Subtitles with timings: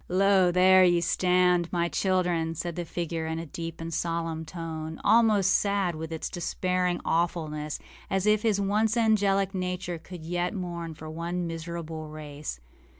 [0.09, 4.99] âLo, there ye stand, my children,â said the figure, in a deep and solemn tone,
[5.03, 7.77] almost sad with its despairing awfulness,
[8.09, 12.59] as if his once angelic nature could yet mourn for our miserable race.